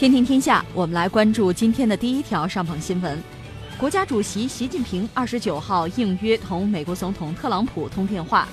[0.00, 3.22] 天天天下，我们来关注今天的第一条上榜新闻。
[3.76, 8.48] 国家主席习近平二十九号应约同美国总统特朗普通电话，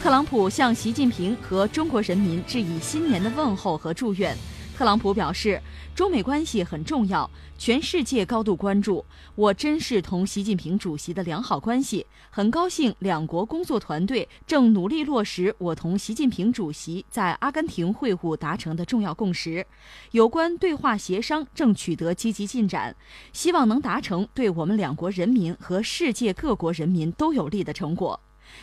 [0.00, 4.36] 特朗普向习近平和中国人民致以新年的问候和祝愿。
[4.76, 5.60] 特朗普表示，
[5.94, 9.04] 中美关系很重要，全世界高度关注。
[9.34, 19.64] 我珍视同习近平主席的良好关系，很高兴两国工作团队正努力落实我同习近平主席在阿根廷会晤达成的重要共识。
[20.10, 22.96] 有关对话协商正取得积极进展，
[23.32, 28.18] 希望能达成对我们两国人民和世界各国人民都有利的成果。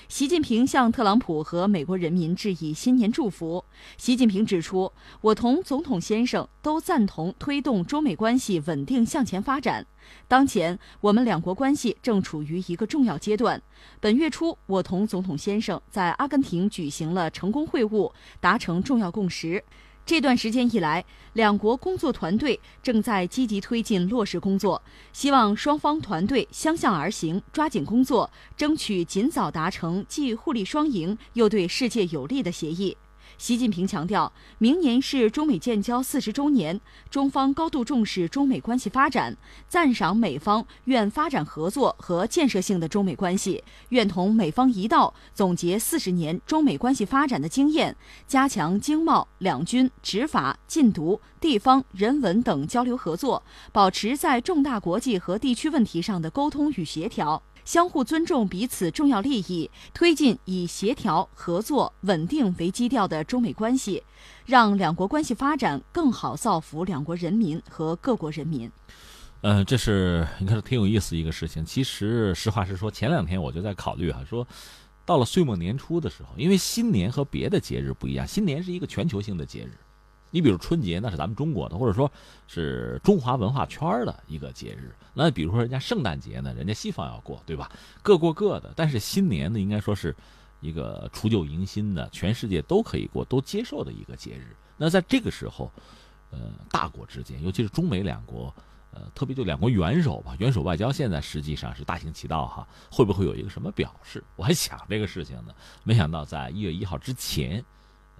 [0.08, 3.64] 习近平向特朗普和美国人民致以新年祝福。
[3.98, 9.86] 习近平指出，我同总统先生都赞同推动中美关系稳定向前发展。
[10.28, 13.62] 当前，我们两国关系正处于一个重要阶段。
[14.00, 19.64] 本月初，我同总统先生在阿根廷举行了成功会晤，达成重要共识。
[20.10, 24.82] 这段时间以来，两国工作团队正在积极推进落实工作，
[25.14, 32.98] 希望双方团队相向而行，抓紧工作，争取尽早达成既互利双赢又对世界有利的协议。
[33.40, 39.36] 习近平强调，明年是中美建交四十周年，中方高度重视中美关系发展，
[39.70, 47.96] 赞赏美方愿发展合作和建设性的中美关系，愿同美方一道总结四十年中美关系发展的经验，
[48.28, 57.42] 加强经贸、两军、执法、禁毒、地方、人文等交流合作，保持在重大国际和地区问题上的沟通与协调。
[57.70, 64.02] 相互尊重彼此重要利益，推进以协调、合作、稳定为基调的中美关系，
[64.48, 68.72] 让两国关系发展更好造福两国人民和各国人民。
[69.42, 71.64] 嗯，这是你看挺有意思一个事情。
[71.64, 74.48] 其实实话实说，前两天我就在考虑哈，说
[75.06, 79.78] 到了岁末年初的时候，因为新年和别的节日不一样，新年是一个全球性的节日。
[80.32, 82.12] 你比如春节，那是咱们中国的，或者说
[82.48, 84.94] 是中华文化圈的一个节日。
[85.22, 87.70] 那比如说人家圣诞节呢，人家西方要过，对吧？
[88.02, 88.72] 各过各的。
[88.76, 90.16] 但是新年呢，应该说是
[90.62, 94.56] 一个除旧迎新的，全世界都可以过、都接受的一个节日。
[94.78, 95.70] 那在这个时候，
[96.32, 96.40] 呃，
[96.72, 98.54] 大国之间，尤其是中美两国，
[98.92, 102.68] 呃，特别就两国元首吧，元首外交现在实际上是大行其道哈。
[102.90, 104.24] 会不会有一个什么表示？
[104.38, 105.54] 我还想这个事情呢，
[105.84, 107.64] 没想到在一月一号之前。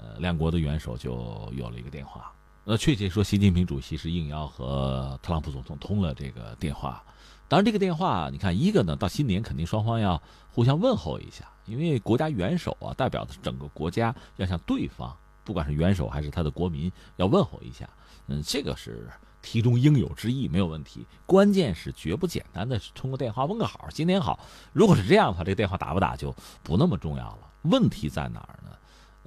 [0.02, 2.32] 呃，两国的元首就有了一个电话。
[2.72, 7.04] 那确切说，习近平主席是应邀和特朗普总统通了这个电话。
[7.48, 10.22] 当然，这个电话，你看，一个呢，到新年肯定双方要
[10.52, 17.90] 互相问候一下，因为国家元首啊，代表的是整个国家，要向对方，不管是元首还是他的国民，要问候一下。
[18.28, 19.10] 嗯，这个是
[19.42, 21.04] 题中应有之义，没有问题。
[21.26, 24.40] 关键是绝不简单的是通过电话问个好，新年好。
[24.74, 26.32] 如果是这样的话，这个电话打不打就
[26.62, 27.52] 不那么重要了。
[27.64, 28.70] 问题在哪儿呢？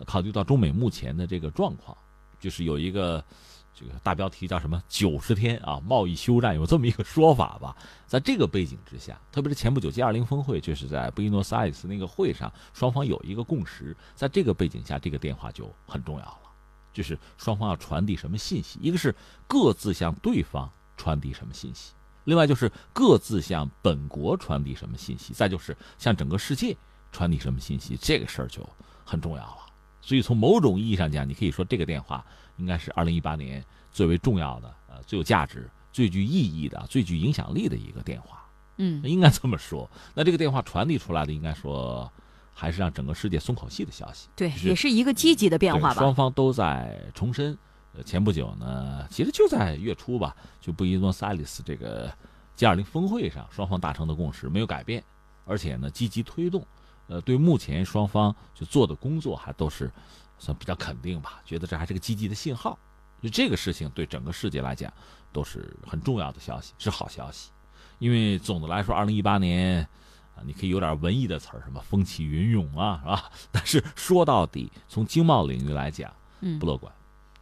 [0.07, 1.97] 考虑到中美目前的这个状况，
[2.43, 3.25] 就是有一个
[3.73, 7.77] 这个大标题叫什么“九十天啊贸易休战”，有这么一个说法吧。
[8.07, 13.97] 在这个背景之下，特别是前不久 G 二零峰会，就是在布宜诺斯艾利斯那个会上，双方有一个共识。
[14.17, 16.51] 在这个背景下，这个电话就很重要了，
[16.93, 18.81] 就是双方要传递什么信息？
[18.83, 19.15] 一个是
[19.47, 21.93] 各自向对方传递什么信息，
[22.25, 26.77] 另外就是各自向本国传递什么信息，再就是向整个世界
[27.13, 27.97] 传递什么信息。
[27.97, 28.69] 这个事儿就
[29.05, 29.72] 很重要了。
[30.03, 32.23] 所以从某种意义上讲，你可以说这个电话
[32.59, 38.45] 应该是二零一八年最为重要的、呃最有价值、最具意义的、最具影响力的一个电话。
[38.77, 39.89] 嗯，应该这么说。
[40.13, 42.11] 那这个电话传递出来的，应该说
[42.53, 44.29] 还是让整个世界松口气的消息。
[44.35, 45.95] 对，也是一个积极的变化吧。
[45.95, 47.57] 双方都在重申。
[47.95, 52.11] 呃，前不久呢，其实就在月初吧，就布宜诺斯艾利斯这个
[52.57, 55.05] G 二零峰会上，双方达成的共识没有改变，
[55.45, 56.67] 而且呢，积极推动。
[57.13, 59.93] 呃，对目前双方就做的工作还都是
[60.39, 62.79] 算比较肯定吧，觉得这还是个积极的信号。
[63.23, 64.91] 就这个事情对整个世界来讲
[65.31, 67.51] 都是很重要的消息，是好消息。
[67.99, 69.87] 因为总的来说，二零一八年
[70.35, 73.31] 啊，你可以有点文艺的词儿，什么风起云涌啊，是吧？
[73.53, 76.11] 但是说到底，从经贸领域来讲，
[76.59, 76.91] 不乐观。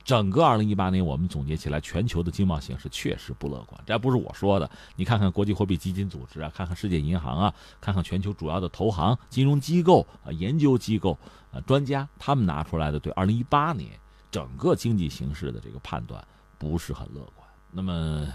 [0.03, 3.81] 整个二零一八年，我们总结起来，全球的经贸形势确实不乐观。
[3.87, 11.17] 这不是我说的，你看看国际货币基金组织啊，看看世界银行啊，看看全球主要的投行、金融机构啊、研究机构
[11.53, 13.91] 啊、专家，他们拿出来的对二零一八年
[14.31, 16.27] 整个经济形势的这个判断
[16.59, 17.47] 不是很乐观。
[17.71, 18.27] 那么，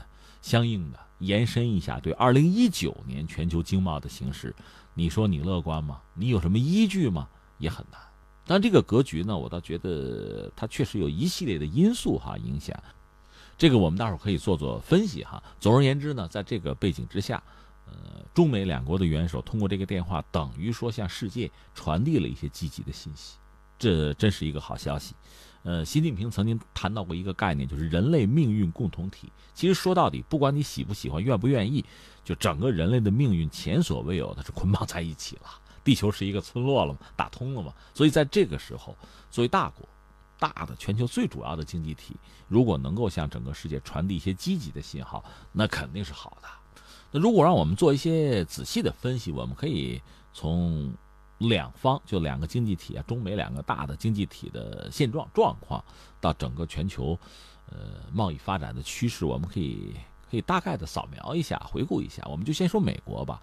[0.41, 4.55] 相应的延伸一下，对二零一九年全球经贸的形势，
[4.93, 5.99] 你说你乐观吗？
[6.13, 7.27] 你有什么依据吗？
[7.57, 7.99] 也很难。
[8.45, 12.77] 但这个格局呢，我倒觉得它确实有一系列的因素哈影响，
[13.57, 15.41] 这个我们待会儿可以做做分析哈。
[15.59, 17.41] 总而言之呢，在这个背景之下，
[17.87, 23.37] 呃，中美两国的元首通过这个电话，等于说向世界传递了一些积极的信息，
[23.79, 25.15] 这真是一个好消息。
[25.63, 29.31] 呃，习近平曾经谈到过一个概念，就是人类命运共同体。
[29.55, 31.83] 其实说到底，不管你喜不喜欢、愿不愿意，
[32.23, 35.43] 就整个人类的命运前所未有的是捆绑在一起了。
[35.85, 37.73] 地球是一个村落了嘛，打通了嘛。
[37.93, 38.93] 所以在这个时候，
[39.31, 39.87] 作为大国、
[40.37, 42.17] 大的全球最主要的经济体，
[42.49, 45.23] 如果能够向整个世界传递一些积极的信号，
[45.53, 46.49] 那肯定是好的。
[47.11, 50.01] 那如果让我们做一些仔细的分析，我们可以
[50.33, 50.93] 从。
[51.37, 55.83] 两方就两个经济体啊，中美两个大的经济体的现状状况，
[56.21, 57.19] 到整个全球，
[57.69, 59.93] 呃，贸易发展的趋势，我们可以
[60.29, 62.23] 可以大概的扫描一下，回顾一下。
[62.29, 63.41] 我们就先说美国吧。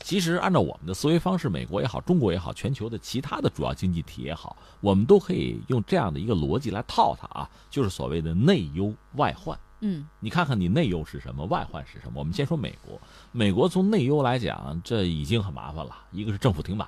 [0.00, 9.58] 其实按照我们的思维方式，美国也好，中国也好，全球的其他的主要经济体也好，我们都可以用这样的一个逻辑来套它啊，就是所谓的内忧外患。
[9.80, 12.20] 嗯，你看看你内忧是什么，外患是什么？
[12.20, 13.00] 我们先说美国，
[13.32, 16.86] 美国从内忧来讲，这已经很麻烦了，一个是政府停摆。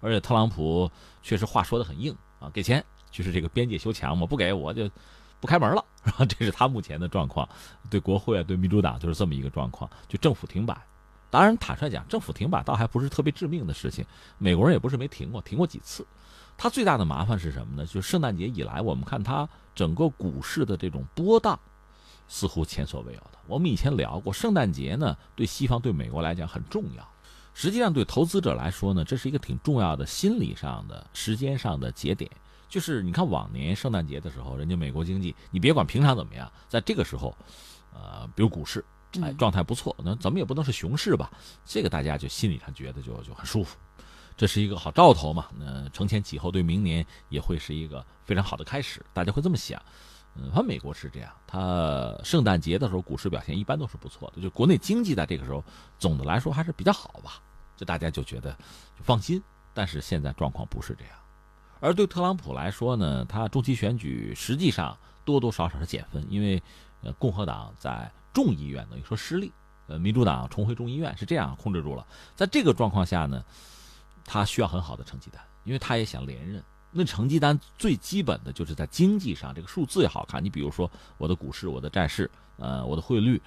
[0.00, 0.90] 而且特朗普
[1.22, 4.88] 确实话说的很硬啊，给钱就是这个边界修墙嘛，不给我就
[5.40, 5.84] 不开门了，
[6.28, 7.48] 这是他目前的状况。
[7.88, 10.76] 对国会啊，对民主党就是这么一个状况，就政府停摆。
[11.30, 14.04] 当然，坦率讲，政府停摆倒还不是特别致命的事情，
[14.36, 16.06] 美国人也不是没停过，停过几次。
[16.58, 17.86] 他最大的麻烦是什么呢？
[17.86, 21.58] 就是圣诞节以来，我们看他整个股市的这种波荡，
[22.28, 23.38] 似乎前所未有的。
[23.46, 27.08] 我们以前聊过，圣诞节呢，对西方对美国来讲很重要。
[27.54, 32.30] 实际上，对投资者来说呢，这是一个挺重要的心理上的、时间上的节点。
[32.70, 37.36] 就是你看，往年圣诞节的时候，人家美国经济，你别管平常怎么样，在这个时候，
[37.92, 38.82] 呃，比如股市，
[39.20, 41.28] 哎，状态不错，那怎么也不能是熊市吧？
[41.64, 43.76] 这个大家就心理上觉得就就很舒服，
[44.36, 45.48] 这是一个好兆头嘛。
[45.58, 49.82] 那承前启后，对明年也会是一个非常好的开始，大家会这么想。
[50.36, 55.64] 嗯，反正美国是这样，它圣诞节的时候股市表现一般都是不错的，就国内经济在这个时候
[55.98, 57.42] 总的来说还是比较好吧，
[57.76, 58.52] 就大家就觉得
[58.96, 59.42] 就放心。
[59.74, 61.14] 但是现在状况不是这样，
[61.80, 66.62] 而对特朗普来说呢，他中期选举实际上多多少少是减分，因为
[67.02, 69.52] 呃共和党在众议院等于说失利，
[69.86, 72.06] 呃民主党重回众议院是这样控制住了。
[72.36, 73.42] 在这个状况下呢，
[74.24, 76.62] 他需要很好的成绩单，因为他也想连任。
[76.92, 80.44] 那成绩单最基本的就是在经济上，这个数字也好看。
[80.44, 83.40] 你比如说我的股市、我的债市，呃，我的汇率，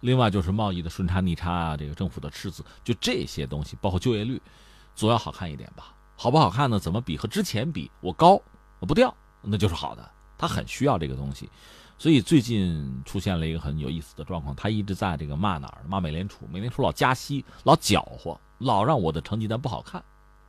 [0.00, 4.40] 另外就是贸易的顺差逆差啊，这个政府的赤字，就这些东西，包括就业率，
[4.94, 5.92] 总要好看一点吧？
[6.20, 6.80] 好不好看呢？
[6.80, 7.16] 怎么比？
[7.16, 8.42] 和之前比，我高，
[8.80, 10.10] 我不掉，那就是好的。
[10.36, 11.48] 他很需要这个东西，
[11.96, 15.84] 所以最近出现了一个很有意思的状况，他一直在这个骂哪儿？
[15.88, 20.02] 骂美联储，美联储老加息，老搅和，老让我的成绩单不好看。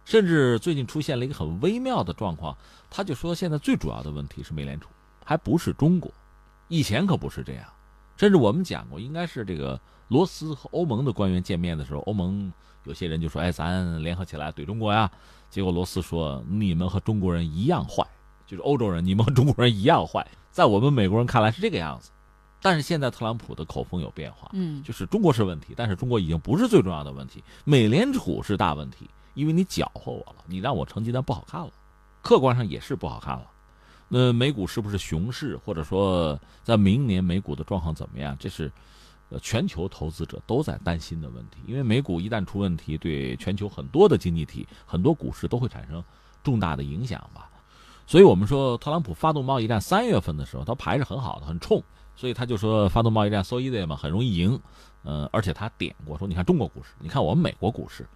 [0.06, 2.58] 甚至最近出现了一个很微妙的状况，
[2.90, 4.90] 他就说现在最主要的问题是美联储，
[5.24, 6.12] 还不是中国，
[6.68, 7.66] 以前可不是这样。
[8.20, 9.80] 甚至我们讲过，应该是这个
[10.10, 12.52] 罗斯和欧盟的官员见面的时候，欧盟
[12.84, 15.10] 有些人就说：“哎，咱联合起来怼中国呀。”
[15.50, 18.06] 结果罗斯说：“你们和中国人一样坏，
[18.46, 22.12] 就是欧洲人，你们和中国人一样坏。”在我们美国人看来是这个样子，
[22.62, 29.10] 但是现在特朗普的口风有变化，嗯，就是中国是问题，但是中国已经不是最重要的问题，美联储是大问题。
[29.34, 31.72] 因为你搅和我了，你让我成绩单不好看了，
[32.22, 33.46] 客观上也是不好看了。
[34.12, 38.36] 那美股是不是熊市，或者说在明年美股的状况怎么样？
[38.40, 38.72] 这是
[39.30, 41.60] 呃全球投资者都在担心的问题。
[41.68, 46.04] 因为美股一旦出问题，对全球很多的经济体、很多股市都会产生
[46.44, 47.50] 重大的影响吧。
[48.08, 51.84] 所以我们说，特朗普发动贸易战三月份的时候，他牌是很好的，很冲，
[52.16, 54.60] 所以他就说发动贸易战 so easy 嘛，很容易赢。
[55.04, 58.08] 嗯，而且他点过说，你看中国股市，你看我们美国股市。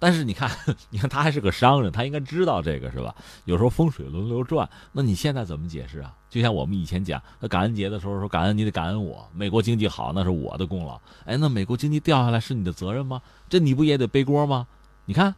[0.00, 0.50] 但是你看，
[0.88, 3.14] 你看他还是个商人，他应该知道这个是吧？
[3.44, 6.12] 有时候风水轮流转，那你现在怎么解释啊？
[6.30, 10.98] 就像我们以前讲，那感恩节的时候说感恩你得感恩我，美国经济好那是我的功劳。
[11.26, 13.20] 哎，那美国经济掉下来是你的责任吗？
[13.48, 14.66] 这你不也得背锅吗？
[15.04, 15.34] 你看，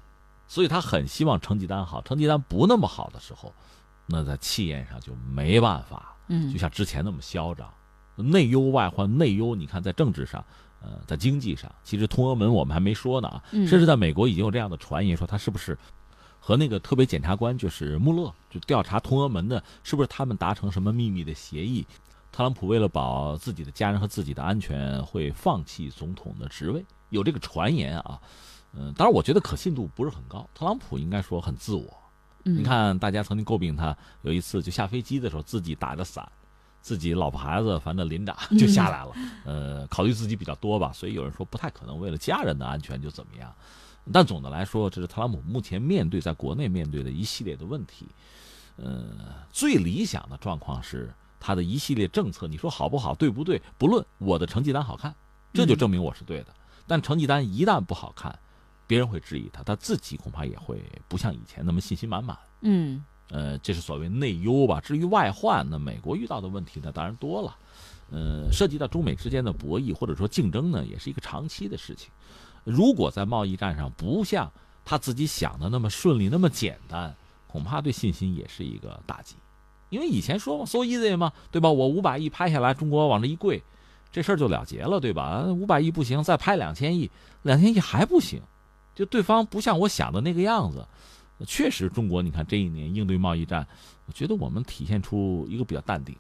[0.47, 3.53] 所以他很希望成绩单好，成绩单不那么好的时候，
[4.07, 7.69] 那在气焰上就没办法，嗯，就像之前那么嚣张，
[8.17, 10.45] 内忧外患，内忧你看在政治上。
[10.83, 15.79] 呃，在经济上，其实通俄门我们还没说呢啊，甚至在美国已经有这样的传言说他是不是
[16.41, 21.87] 和那个特别检察官就是穆勒就调查通俄门的，是不是他们达成什么秘密的协议？
[22.33, 28.19] 特朗普为了保自己的家人和自己的安全，会放弃总统的职位，有这个传言啊。
[28.75, 30.49] 嗯，当然我觉得可信度不是很高。
[30.55, 31.95] 特朗普应该说很自我，
[32.43, 36.27] 你看大家曾经诟病他有一次就下飞机的时候自己打着伞。
[36.83, 39.13] 自己老婆孩子，反正临着就下来了。
[39.45, 43.55] 呃，考虑自己比较多吧，所以有人说不太可能为了家人的安全就怎么样。
[44.13, 48.09] 但总的来说，这是特朗普目前面对在国内面对的一系列的问题。
[48.77, 49.15] 呃，
[49.53, 53.63] 最理想的状况是他的一系列政策，你说好不好，对不对？
[53.79, 55.15] 不论我的成绩单好看，
[55.53, 56.49] 这就证明我是对的。
[56.87, 58.37] 但成绩单一旦不好看，
[58.89, 62.37] 别人会质疑他，他自己恐怕也会不像以前那么信心满满。
[62.63, 63.05] 嗯。
[63.31, 64.81] 呃，这是所谓内忧吧。
[64.81, 67.57] 至于外患，那美国遇到的问题呢，当然多了。
[68.11, 72.11] 呃，涉及到中美之间的博弈或者说竞争呢，也是一个长期的事情。
[72.65, 74.53] 如果在贸易战上不像
[74.85, 77.15] 他自己想的那么顺利、那么简单，
[77.47, 79.37] 恐怕对信心也是一个打击。
[79.89, 81.71] 因为以前说嘛，so easy 嘛，对吧？
[81.71, 83.63] 我五百亿拍下来，中国往这一跪，
[84.11, 85.45] 这事儿就了结了，对吧？
[85.45, 87.11] 五百亿不行，再拍两千亿，
[87.43, 88.41] 两千亿还不行，
[88.95, 90.87] 就对方不像我想的那个样子。
[91.47, 93.67] 确实，中国你看这一年应对贸易战，
[94.07, 96.17] 我觉得我们体现出一个比较淡定，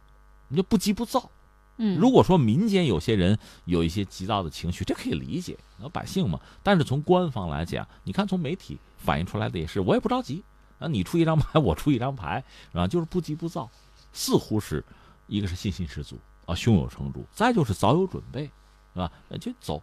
[0.49, 1.31] 你就不急不躁。
[1.79, 6.39] 嗯，如果说民间有些人有一些急躁的情绪，这可以理解，老百姓嘛。
[6.63, 10.45] 但是从官方来讲，你看从媒体反映出来的也是，我也不着急
[10.79, 12.87] 啊，你出一张牌，我出一张牌，是吧？
[12.87, 13.71] 就是不急不躁，
[14.13, 14.85] 似乎是
[15.27, 18.45] 一个是信心十足啊，胸有成竹，再就是早有准备，
[18.93, 19.11] 是吧？
[19.41, 19.83] 就走。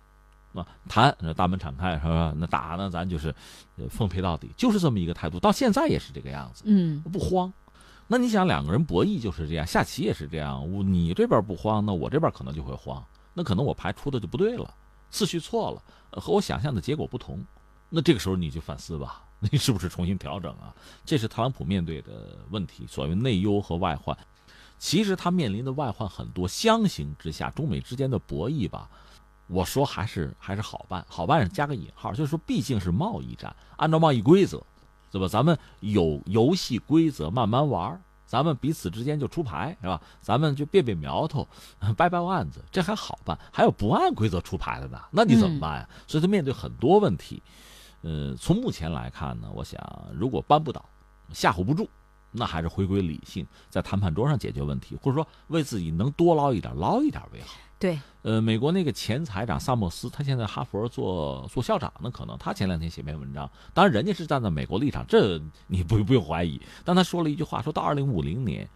[0.53, 2.33] 啊，谈那大门敞开是吧？
[2.35, 3.33] 那打呢，咱就是
[3.89, 5.39] 奉陪到底，就是这么一个态度。
[5.39, 7.51] 到现在也是这个样子，嗯，不慌。
[8.07, 10.71] 那你想，两个人博弈就是这样，下棋也是这样。
[10.71, 13.03] 我你这边不慌，那我这边可能就会慌。
[13.35, 14.73] 那可能我牌出的就不对了，
[15.11, 17.45] 次序错了，和我想象的结果不同。
[17.87, 20.73] 那这个时候你就反思吧， 你是不是重新调整啊？
[21.05, 24.17] 这是特朗普面对的问题，所谓内忧和外患。
[24.79, 28.89] 其实他面临的外患很多，相形之下，中美之间的博弈吧。
[29.49, 34.63] 我说还是还是好办，好办是加个引号，就是说毕竟是贸易战，按照贸易规则，
[35.11, 35.27] 对吧？
[35.27, 39.99] 咱们有游戏规则慢慢玩，咱们彼此之间就出牌，是吧？
[40.21, 41.47] 咱们就别别苗头，
[41.97, 43.35] 掰掰腕子，这还好办。
[43.51, 45.89] 还有不按规则出牌的呢，那你怎么办呀？
[46.05, 47.41] 所以他面对很多问题。
[48.01, 49.81] 呃，从目前来看呢，我想
[50.13, 50.87] 如果扳不倒，
[51.33, 51.89] 吓唬不住，
[52.31, 57.57] 那还是回归理性，在谈判桌上解决问题，或者说为自己能多捞一点，捞一点为好。
[57.79, 66.61] 对，呃，美国那个前财长萨默斯，他现在哈佛做做校长呢，可能他前两天写篇文章，当然人家是站在美国立场，这你不用不用怀疑。
[66.83, 68.69] 但他说了一句话，说到二零五零年，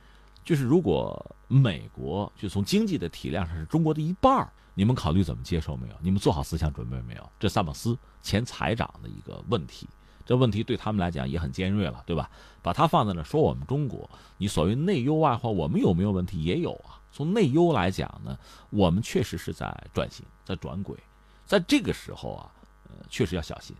[0.45, 5.95] 就是如果美国就从经济的体量上是中国的一半你们考虑怎么接受没有？
[5.99, 7.29] 你们做好思想准备没有？
[7.37, 9.85] 这萨默斯前财长的一个问题，
[10.25, 12.31] 这问题对他们来讲也很尖锐了，对吧？
[12.61, 16.41] 把他放在那说我们中国，你所谓内忧外患，我们有没有问题？
[16.41, 17.02] 也有啊。
[17.13, 18.35] 从内忧来讲呢，
[18.71, 20.97] 我们确实是在转型，在转轨，
[21.45, 22.51] 在这个时候啊，
[22.89, 23.75] 呃，确实要小心。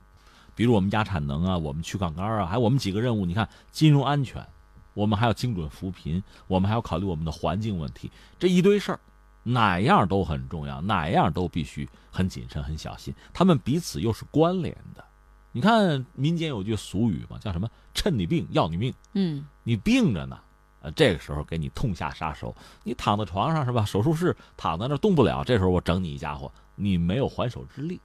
[0.54, 4.48] 比如我们压产能啊，我们去杠杆啊，还有我们几个任务，你看金融安全，
[4.94, 9.00] 我们还要精准扶贫，我们还要考虑我们的环境问题，这一堆事儿，
[9.42, 13.12] 哪样都很重要，哪样都必须很谨慎、很小心。
[13.34, 15.04] 他们彼此又是关联的。
[15.52, 17.68] 你看民间有句俗语嘛，叫什么？
[17.96, 18.94] 趁你病要你命。
[19.13, 20.40] 嗯，你病着呢。
[20.84, 23.86] 呃，这个时候给你痛下杀手，你躺在床上是吧？
[23.86, 28.00] 手术室躺在那动不了，这时候我整你一家伙，你没有还手之力。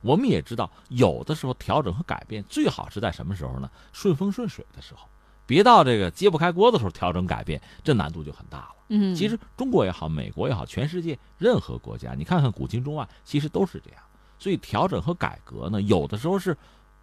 [0.00, 3.68] 我们也知道，有的时候调整和改变最好是在什么时候呢？
[3.92, 5.06] 顺风顺水的时候，
[5.44, 8.76] 别到这个揭不开锅的时候调整改变，这难度就很大了。
[8.88, 14.02] 嗯，其实中国也好，美国也好，全世界任何国家，你看看古今中外，其实都是这样。
[14.38, 16.56] 所以调整和改革呢，有的时候是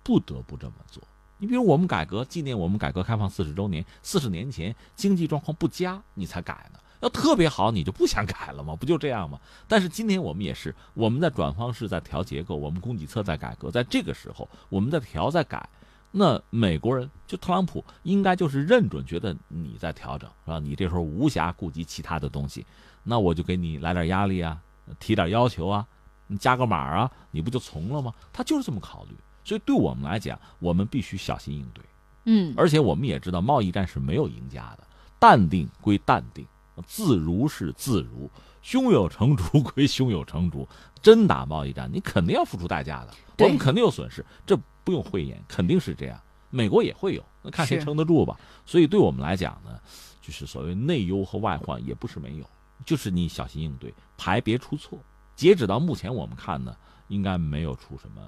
[0.03, 1.03] 不得不这么做。
[1.37, 6.79] 你比如我们改革纪念我们改革开放四十周年，四十年前经济状况不佳，你才改呢。
[6.99, 8.75] 要特别好，你就不想改了吗？
[8.75, 9.39] 不就这样吗？
[9.67, 15.69] 但是今天我们也是，我们在转方式，在调结构，我们供给侧在改革，在这个时候我们在调在改。
[16.09, 20.57] 那美国人就特朗普应该就是认准，觉得你在调整是吧？
[20.57, 22.65] 你这时候无暇顾及其他的东西，
[23.03, 24.59] 那我就给你来点压力啊，
[24.99, 25.85] 提点要求啊，
[26.25, 28.11] 你加个码啊，你不就从了吗？
[28.33, 29.15] 他就是这么考虑。
[29.47, 31.81] 所以，对我们来讲，我们必须小心应对。
[32.25, 34.85] 嗯，而且我们也知道，贸易战是没有赢家的。
[35.17, 36.45] 淡定归淡定，
[36.85, 38.29] 自如是自如，
[38.61, 40.67] 胸有成竹归胸有成竹。
[41.01, 46.19] 真打贸易战，你肯定要付出代价的，我们肯定有损失，这不用讳言，肯定是这样。
[46.49, 48.37] 美国也会有，那看谁撑得住吧。
[48.65, 49.79] 所以，对我们来讲呢，
[50.21, 52.45] 就是所谓内忧和外患也不是没有，
[52.85, 54.99] 就是你小心应对，牌别出错。
[55.37, 56.75] 截止到目前，我们看呢，
[57.07, 58.21] 应该没有出什么。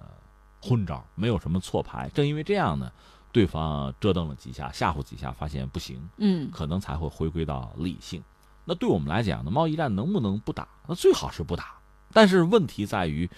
[0.62, 2.92] 昏招没有什么错牌，正因为这样呢，
[3.32, 8.24] 对方折腾了几下，吓唬几下，发现不行，嗯，可能才会回归到理性。
[8.66, 10.68] 那对我们来讲呢，贸易战能不能不打？
[10.88, 11.74] 那最好是不打。
[12.12, 13.30] 但是问题在于，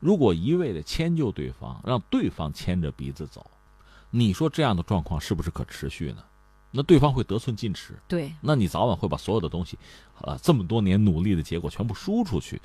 [0.00, 3.50] 如果一味的迁就对方，让对方牵着鼻子走，
[4.10, 6.22] 你说这样的状况是不是可持续呢？
[6.70, 9.78] 那对方会得寸进尺，对，那你早晚会把所有的东西，
[10.20, 12.60] 呃，这么多年努力的结果全部输出去。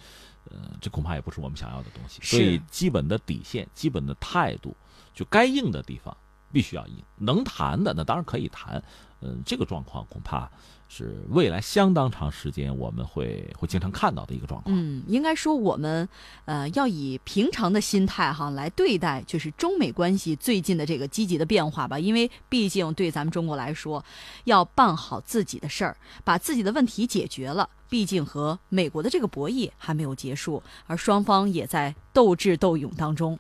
[0.52, 2.20] 呃，这恐怕也不是我们想要的东西。
[2.24, 4.76] 所以，基本的底线、基本的态度，
[5.14, 6.16] 就该硬的地方
[6.52, 7.04] 必须要硬。
[7.18, 8.84] 能谈的那当然可以谈，
[9.22, 10.50] 嗯，这个状况恐怕
[10.90, 14.76] 是未来相当长时间我们会会经常看到的一个状况。
[14.76, 16.08] 嗯，应该说我们
[16.46, 21.98] 呃要以平常的心态哈来对待，就是中美关系最近的这个积极的变化吧。
[21.98, 24.04] 因为毕竟对咱们中国来说，
[24.44, 27.68] 要办好自己的事儿，把自己的问题解决了。
[27.94, 33.38] 毕竟和美国的这个博弈还没有结束，而双方也在斗智斗勇当中。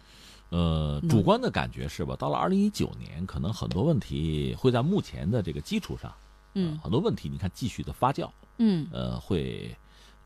[0.50, 2.16] 呃，主观的感觉是吧？
[2.16, 6.14] 到了二零一九年，可能很多问题会在目前的这个基础上，
[6.54, 8.30] 嗯，很多问题你看继续的发酵，
[8.60, 9.76] 嗯，呃，会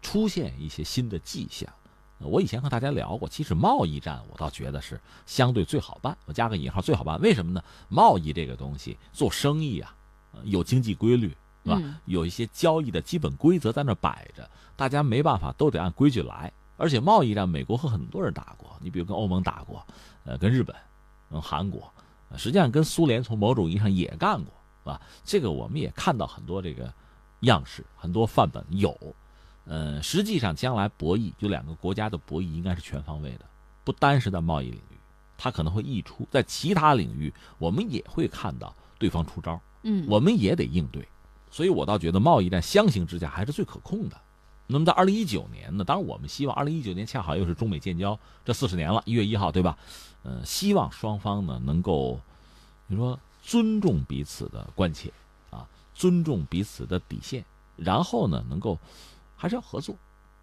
[0.02, 1.70] 出现一些新的迹象。
[2.20, 7.18] 我以前和大家聊过，其实贸易战我倒觉得是相对最好办，我加个引号最好办。
[7.22, 7.64] 为什么呢？
[7.88, 9.96] 贸易这个东西做生意啊，
[10.44, 11.34] 有经济规律。
[11.68, 12.00] 是吧？
[12.06, 16.52] 有一些交易的基本规则在那摆着，大家没办法都得按规矩来。
[16.78, 19.86] 而且贸易战，美国和很多人打过，你比如跟欧盟打过，
[20.26, 20.76] 呃，跟日本，
[21.32, 21.92] 跟韩国，
[22.38, 25.02] 实际上跟苏联从某种意义上也干过，是吧？
[25.24, 26.94] 这个我们也看到很多这个
[27.40, 28.96] 样式，很多范本有。
[29.66, 33.46] 呃，实际上将来博弈，就两个国家的博弈应该是全方位的，
[33.84, 34.98] 不单是在贸易领域，
[35.36, 41.06] 它可能会溢出在其他领域，我们也会看到对方出招，嗯，我们也得应对。
[41.50, 44.18] 所以我倒觉得贸易战相形之下还是最可控的。
[44.70, 45.84] 那么在二零一九年呢？
[45.84, 49.78] 当然我们希望二零一九年恰好又是中美建交这四十年了，一月一号，对吧？
[50.24, 52.20] 呃，希望双方呢能够，
[52.88, 55.10] 你说尊重彼此的关切
[55.52, 57.46] 啊，尊重彼此的底线，
[57.78, 58.78] 然后呢能够
[59.38, 59.96] 还是要合作。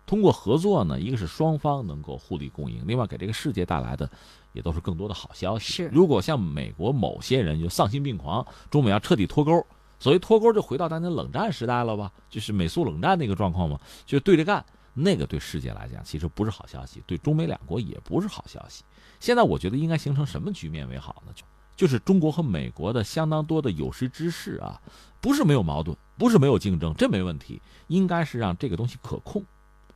[0.06, 4.10] 通过合作呢，一个是双方能够互利共赢，另外给这个世界带来的
[4.54, 5.70] 也都是更多的好消息。
[5.70, 9.66] 是，如果像美国某些人就丧心病狂，中美要彻底脱钩。
[9.98, 18.84] 所谓脱钩就回到当年冷战时代了吧，就是美苏冷战那个状况嘛，就对着干，那个对世界来讲其实不是好消息，对中美两国也不是好消息。
[19.18, 21.32] 现在我觉得应该形成什么局面为好呢？
[21.34, 21.44] 就
[21.76, 24.80] 就是中国和美国的相当多的有识之士啊，
[25.20, 29.42] 不是没有矛盾，不是没有竞争，这没问题，应该是让这个东西可控，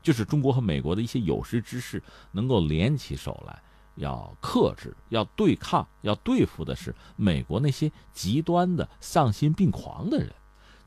[0.03, 2.03] 就是中国和美国的一些有识之士
[2.33, 3.63] 能够联起手来。
[3.99, 10.33] 要克制，要对抗，要对付的是美国那些极端的丧心病狂的人，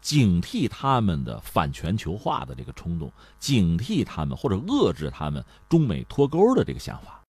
[0.01, 7.19] 警惕他们的反全球化的这个冲动，警惕他们或者遏制他们中美脱钩的这个想法。